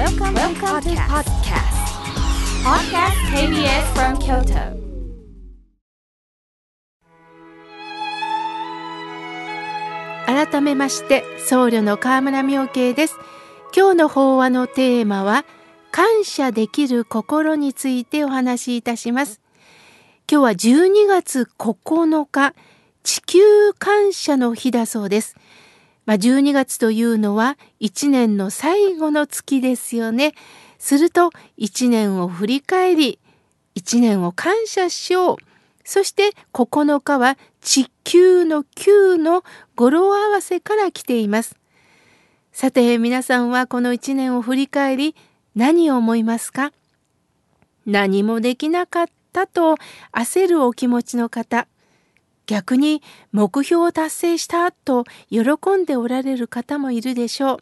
[0.00, 1.76] Welcome, Welcome to podcast.
[2.64, 4.80] Podcast KBS from Kyoto.
[10.24, 13.16] 改めまして僧侶の河村明慶です
[13.76, 15.44] 今日の法話のテーマは
[15.90, 19.42] 感謝できる心についてお話しいたします
[20.32, 22.54] 今日は12月9日
[23.02, 25.36] 地球感謝の日だそうです
[26.10, 30.34] まあ、12月というのは1年の最後の月ですよね。
[30.76, 33.20] すると1年を振り返り
[33.76, 35.36] 1年を感謝しよう。
[35.84, 39.44] そして9日は地球の9の
[39.76, 41.54] 語呂合わせから来ています。
[42.50, 45.14] さて皆さんはこの1年を振り返り
[45.54, 46.72] 何を思いますか？
[47.86, 49.76] 何もできなかったと
[50.10, 51.68] 焦るお気持ちの方
[52.50, 53.00] 逆に
[53.30, 55.40] 目標を達成したと喜
[55.80, 57.58] んでおられる方もいるでしょう。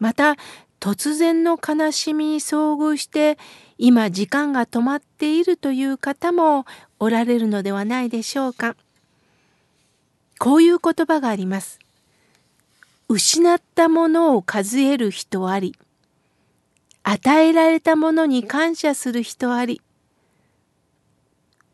[0.00, 0.36] また
[0.80, 3.38] 突然の悲しみに遭遇して
[3.78, 6.66] 今時間が止まっているという方も
[6.98, 8.76] おられるのではないでしょうか。
[10.38, 11.78] こういう言葉があります。
[13.08, 15.74] 失ったものを数える人あり、
[17.02, 19.80] 与えられたものに感謝する人あり、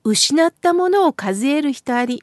[0.05, 2.23] 失ったものを数える人あり、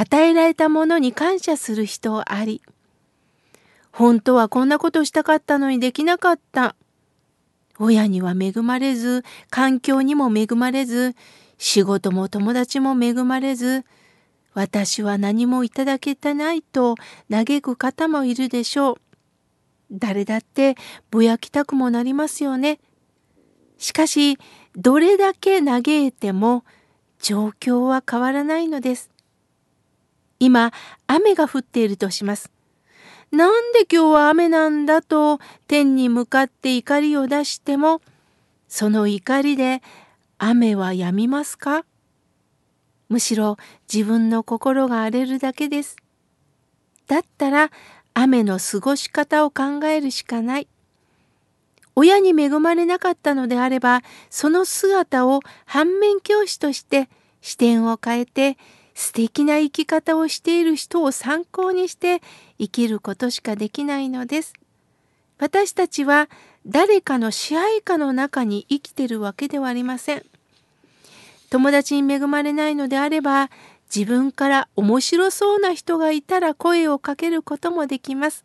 [0.00, 2.62] 与えられたものに感謝する人あり。
[3.92, 6.74] 本当はこんなことしたかったのにできなかった。
[7.78, 11.14] 親には恵まれず、環境にも恵まれず、
[11.58, 13.84] 仕事も友達も恵まれず、
[14.54, 16.94] 私は何もいただけてないと
[17.30, 18.96] 嘆く方もいるでしょう。
[19.92, 20.76] 誰だって
[21.10, 22.80] ぼやきたくもなりますよね。
[23.76, 24.38] しかし、
[24.74, 26.64] どれだけ嘆いても
[27.20, 29.09] 状況は変わらないのです。
[30.40, 30.72] 今、
[31.06, 32.50] 雨が降っているとします。
[33.30, 35.38] なんで今日は雨なんだと
[35.68, 38.00] 天に向かって怒りを出しても、
[38.66, 39.82] その怒りで
[40.38, 41.84] 雨は止みますか？
[43.10, 43.58] むしろ
[43.92, 45.96] 自分の心が荒れるだけです。
[47.06, 47.70] だったら
[48.14, 50.68] 雨の過ごし方を考えるしかない。
[51.94, 57.10] 親に恵まれなかったのであれば、その姿を反面教師として
[57.42, 58.56] 視点を変えて
[59.00, 62.20] 素敵な生き方をしている人を参考にして
[62.58, 64.52] 生きることしかできないのです。
[65.38, 66.28] 私たちは
[66.66, 70.26] 誰かの支配下の中に生きてるわけではありません。
[71.48, 73.50] 友達に恵まれないのであれば
[73.86, 78.44] 自分から面白そうな人がいたら声をかけることもできます。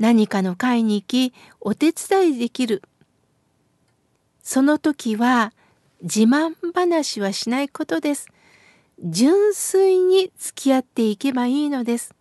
[0.00, 2.82] 何かの会に行きお手伝いできる。
[4.42, 5.52] その時は
[6.02, 8.26] 自慢話はしないことです。
[9.02, 12.14] 純粋に付き合っていけばいいのです。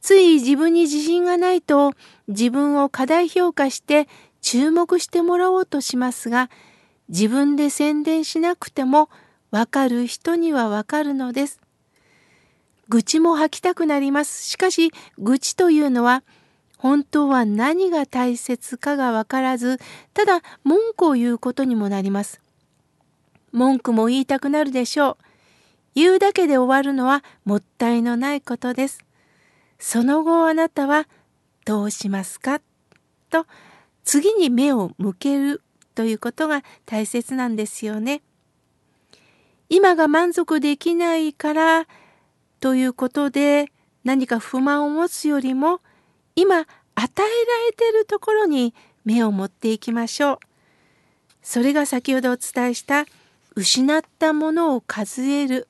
[0.00, 1.92] つい自分に自信がないと
[2.28, 4.08] 自分を過大評価して
[4.40, 6.50] 注目してもらおうとしますが
[7.08, 9.10] 自分で宣伝しなくても
[9.50, 11.60] わかる人にはわかるのです。
[12.88, 14.44] 愚痴も吐きたくなります。
[14.44, 16.22] しかし愚痴というのは
[16.78, 19.78] 本当は何が大切かがわからず
[20.14, 22.40] ただ文句を言うことにもなります。
[23.52, 25.27] 文句も言いたくなるでしょう。
[25.94, 29.04] 言うだけで終わるのはもったいのないことです。
[29.78, 31.08] その後あなたは
[31.64, 32.60] どうしますか？
[33.30, 33.46] と
[34.04, 35.62] 次に目を向ける
[35.94, 38.22] ということが大切なんですよね。
[39.68, 41.86] 今が満足できないから
[42.60, 43.70] ということで
[44.02, 45.80] 何か不満を持つよりも
[46.36, 47.26] 今与えら
[47.66, 50.38] れているところに目を持っていきましょう。
[51.42, 53.04] それが先ほどお伝えした
[53.54, 55.68] 失ったものを数える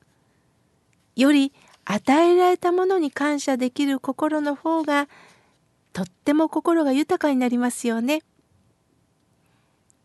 [1.19, 1.51] より
[1.85, 5.07] 与えられたものに感謝できる心の方が
[5.91, 8.21] とっても心が豊かになりますよね。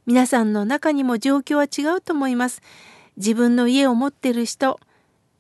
[0.07, 2.63] 皆さんの中にも状況は違うと思います。
[3.17, 4.81] 自分の家を持っている人、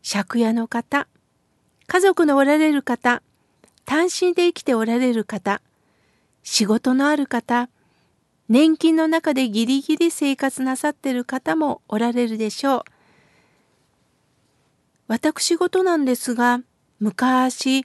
[0.09, 1.09] 借家の方、
[1.87, 3.23] 家族のおられる方、
[3.85, 5.61] 単身で生きておられる方、
[6.43, 7.69] 仕事のある方、
[8.49, 12.94] 年金の中でギリギリ生活なさっている方もおられるでしょう。
[15.07, 16.61] 私事なんですが、
[16.99, 17.85] 昔、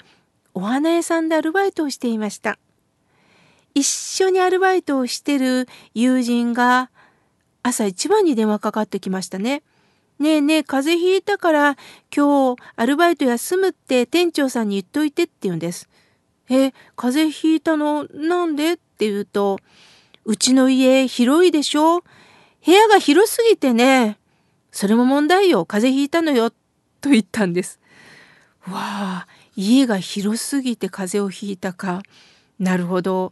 [0.54, 2.58] お花屋さんでアルバイトをしていました。
[3.76, 6.90] 一緒にアルバイトをしてる友人が
[7.62, 9.64] 朝一番に電話かかってきましたね。
[10.18, 11.78] ねえねえ、風邪ひいたから
[12.16, 15.88] 今日アルバイト休むって店長さんに言っといてって言うんです。
[16.50, 18.06] え、風邪ひいたの？
[18.14, 18.74] なんで？
[18.74, 19.60] って言うと、
[20.26, 22.02] うちの家広いでしょ？
[22.66, 24.18] 部屋が広すぎてね。
[24.72, 25.66] それも問題よ。
[25.66, 26.52] 風邪ひいたのよ。
[27.02, 27.80] と言ったんです。
[28.68, 32.02] わあ家が広すぎて風邪をひいたか。
[32.60, 33.30] なるほど。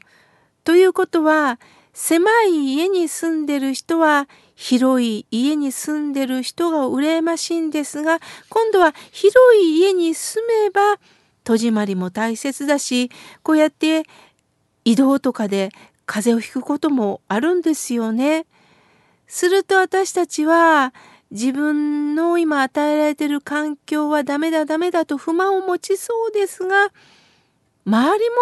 [0.64, 1.60] ということは
[1.94, 8.20] 狭い家に住んでる人は広い家に住んでる人が羨ましいんですが
[8.50, 11.00] 今度は広い家に住めば
[11.44, 13.10] 戸締まりも大切だし
[13.42, 14.04] こうやって
[14.86, 15.70] 移動とかで
[16.06, 18.46] 風邪をひくこともあるんですよね。
[19.28, 20.94] すると私たちは
[21.32, 26.92] 自分の今与えられてる環境はダメだダメだと不満を持ちそうですが
[27.86, 28.36] 周りも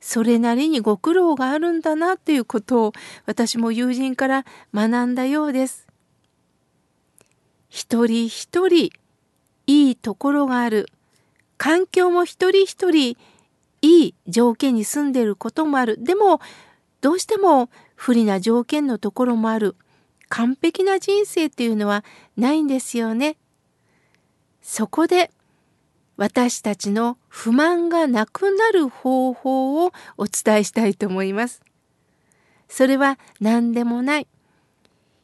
[0.00, 2.92] それなりにご苦労があるんだなということを
[3.26, 4.44] 私も友人から
[4.74, 5.86] 学んだようです。
[7.68, 8.90] 一人一人
[9.66, 10.88] いいところがある。
[11.58, 13.16] 環境も一人一人
[13.82, 16.02] いい条件に住んでいることもある。
[16.02, 16.40] でも
[17.02, 19.76] どうしても不利な条件のところもある。
[20.30, 22.02] 完璧な人生っていうのは
[22.36, 23.36] ないんですよね。
[24.62, 25.30] そこで
[26.16, 31.62] 私たちの不満がなくなる方法をお伝えしたいと思います。
[32.68, 34.26] それは何でもない。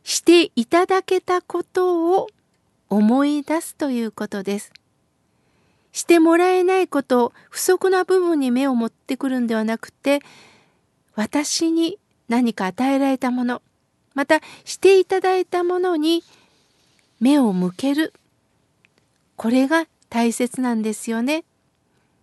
[0.02, 2.28] していただけたことを
[2.88, 4.72] 思い出すということです。
[5.92, 10.20] してもらえないこと、不足な部分に目を持ってくるんではなくて、
[11.14, 11.98] 私に
[12.28, 13.62] 何か与えられたもの、
[14.16, 16.24] またしていただいたものに
[17.20, 18.14] 目を向ける。
[19.36, 21.44] これが大切なんですよね。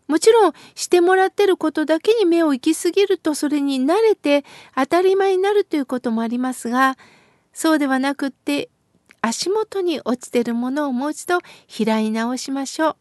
[0.08, 4.44] もちろんしてもらってることだけに目を行き過ぎるとそれに慣れて
[4.76, 6.98] 当たり前になるということもありますが
[7.54, 8.70] そうではなくって
[9.22, 12.96] 足元に落ちてるものをもう一度拾い直しましょう。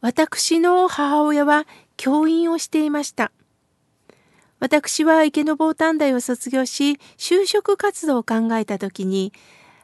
[0.00, 1.66] 私の母親は
[1.96, 3.32] 教員をしていました。
[4.58, 9.32] 私は池坊短大を卒業し就職活動を考えた時に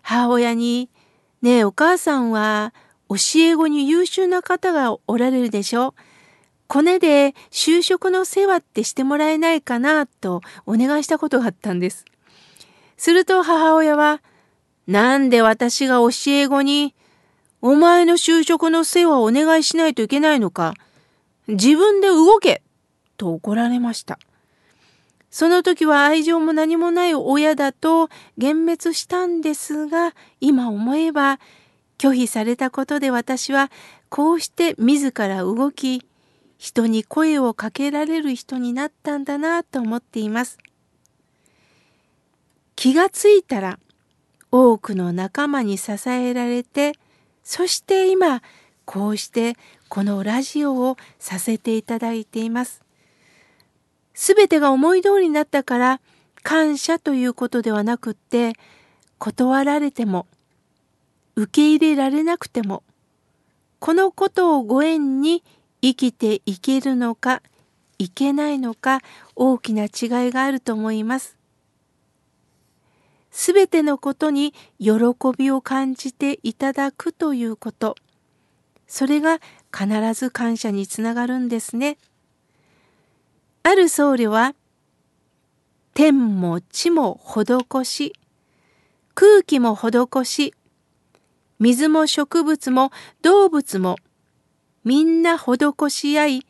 [0.02, 0.88] 母親に
[1.42, 2.72] 「ねえお母さんは
[3.08, 5.94] 教え子に優秀な方がおられるでしょ？
[6.68, 12.06] コネで就職の世話ってしてもらえないかなとお願いしたことがあったんです。
[12.96, 14.22] すると母親は、
[14.86, 16.94] なんで私が教え子に、
[17.60, 20.72] お前の就職の世話をお願いしないといけないのか、
[21.46, 22.62] 自分で動け
[23.18, 24.18] と怒られました。
[25.32, 31.40] その時は愛情も何もない親だと幻滅したんですが、今思えば
[31.96, 33.70] 拒否されたことで私は
[34.10, 36.06] こうして自ら動き
[36.58, 40.58] 人に声をかけられる人になったんだなと思っています。
[42.76, 43.78] 気がついたら
[44.50, 46.92] 多くの仲間に支えられて
[47.42, 48.42] そして今
[48.84, 49.56] こうして
[49.88, 52.82] このラジオをさせていただいています。
[54.14, 56.00] すべてが思い通りになったから
[56.42, 58.54] 感謝ということではなくって
[59.18, 60.26] 断られても
[61.36, 62.82] 受け入れられなくても
[63.78, 65.42] このことをご縁に
[65.80, 67.42] 生きていけるのか
[67.98, 69.00] いけないのか
[69.36, 71.36] 大きな違いがあると思います。
[73.30, 74.92] すべてのことに喜
[75.36, 77.96] びを感じていただくということ
[78.86, 79.40] それが
[79.74, 81.96] 必ず感謝につながるんですね。
[83.64, 84.54] ある僧侶は
[85.94, 88.12] 天も地も施し
[89.14, 90.54] 空気も施し
[91.58, 92.90] 水も植物も
[93.22, 93.96] 動物も
[94.84, 96.46] みんな施し合い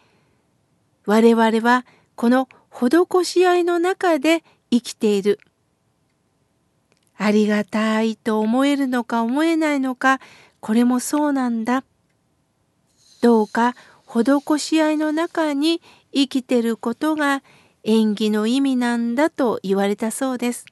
[1.05, 5.39] 我々はこの施し合いの中で生きている。
[7.19, 10.19] ありがたいと思えるのか思えないのか
[10.61, 11.85] これもそうなんだ。
[13.21, 13.75] どうか
[14.07, 17.43] 施し合いの中に生きてることが
[17.85, 20.67] 縁起の意味なんだと言われたそうです。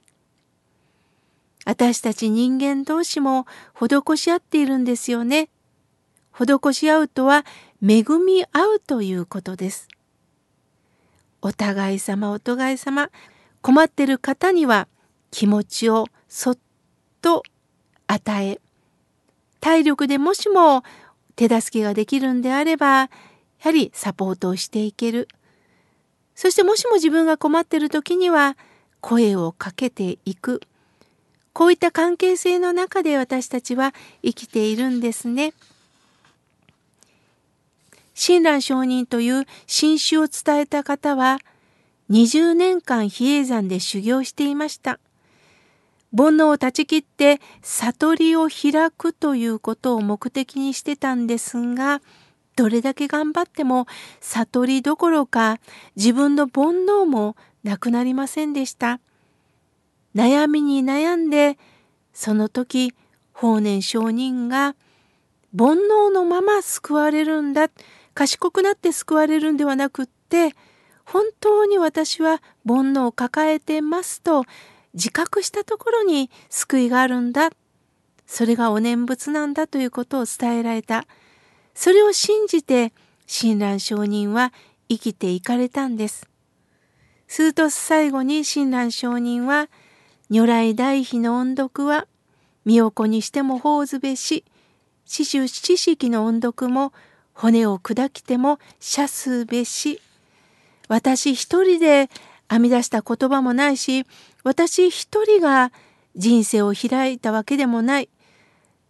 [1.65, 5.49] 私たち人間同士も施し合っているんですよね。
[6.33, 7.45] 施し合うとは
[7.83, 9.87] 恵み合うということです。
[11.41, 13.09] お互い様お互い様
[13.61, 14.87] 困ってる方には
[15.31, 16.57] 気持ちをそっ
[17.21, 17.43] と
[18.07, 18.59] 与え
[19.59, 20.83] 体力でもしも
[21.35, 23.09] 手助けができるんであれば
[23.61, 25.27] やはりサポートをしていける
[26.35, 28.57] そしてもしも自分が困っている時には
[29.01, 30.61] 声をかけていく
[31.53, 35.53] こういった関係性の中で私たちは生きているんですね。
[38.13, 41.39] 親鸞上人という新種を伝えた方は
[42.09, 44.99] 20年間比叡山で修行していました。
[46.15, 52.01] 煩悩を断ち切って悟りを開くということを目的にしてたんですが
[52.61, 53.87] どれだけ頑張っても
[54.19, 55.57] 悟りどころか
[55.95, 58.99] 自分の煩悩もなくなりませんでした。
[60.13, 61.57] 悩みに悩んで
[62.13, 62.93] その時
[63.33, 64.75] 法然上人が
[65.57, 67.71] 煩悩のまま救われるんだ
[68.13, 70.53] 賢くなって救われるんではなくって
[71.03, 74.43] 本当に私は煩悩を抱えてますと
[74.93, 77.49] 自覚したところに救いがあるんだ。
[78.27, 81.07] それがお念仏なんだということを伝えられた。
[81.73, 82.93] それを信じて
[83.27, 84.53] 親鸞上人は
[84.89, 86.27] 生きていかれたんです。
[87.27, 89.69] すると最後に親鸞上人は
[90.29, 92.07] 如来大悲の音読は
[92.65, 94.43] 身を粉にしても法ずべし
[95.05, 96.93] 四十七式の音読も
[97.33, 100.01] 骨を砕きても射すべし
[100.87, 102.09] 私一人で
[102.49, 104.05] 編み出した言葉もないし
[104.43, 105.71] 私一人が
[106.15, 108.09] 人生を開いたわけでもない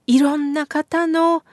[0.08, 1.44] いろんな方の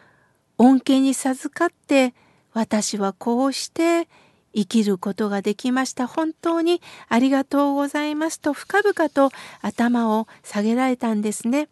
[0.59, 2.15] 恩恵に授かって
[2.53, 4.09] 私はこうして
[4.55, 9.31] 生きることができました本当にありがとうございますと深々と
[9.63, 11.69] 頭を下げられたんですね。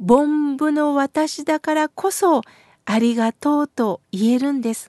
[0.00, 2.42] 凡夫の私だからこそ
[2.86, 4.88] ありがとうと言えるんです。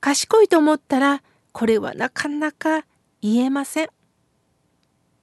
[0.00, 2.84] 賢いと思ったらこれはなかなか
[3.20, 3.88] 言えません。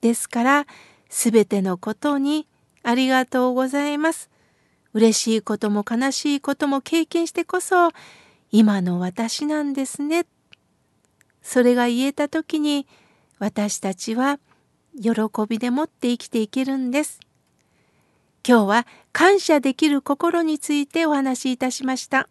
[0.01, 0.67] ですから
[1.09, 2.47] すべてのことに
[2.83, 4.29] ありがとうございます。
[4.93, 7.89] 嬉しいことも悲しいことも経験してこそ
[8.51, 10.25] 今の私なんですね。
[11.41, 12.87] それが言えた時に
[13.39, 14.39] 私たちは
[15.01, 15.11] 喜
[15.47, 17.19] びでもって生きていけるんです。
[18.47, 22.29] 今日は感謝できる心についてお話しいたしました。